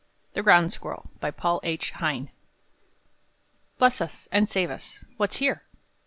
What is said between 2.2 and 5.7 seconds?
I. Bless us, and save us! What's here?